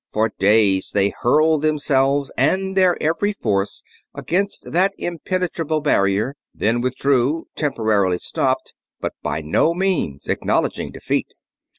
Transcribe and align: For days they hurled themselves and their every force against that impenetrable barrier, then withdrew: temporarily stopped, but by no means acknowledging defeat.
For 0.11 0.31
days 0.39 0.89
they 0.95 1.13
hurled 1.21 1.61
themselves 1.61 2.31
and 2.35 2.75
their 2.75 2.97
every 2.99 3.33
force 3.33 3.83
against 4.15 4.63
that 4.71 4.93
impenetrable 4.97 5.79
barrier, 5.79 6.33
then 6.55 6.81
withdrew: 6.81 7.45
temporarily 7.55 8.17
stopped, 8.17 8.73
but 8.99 9.13
by 9.21 9.41
no 9.41 9.75
means 9.75 10.27
acknowledging 10.27 10.89
defeat. 10.91 11.27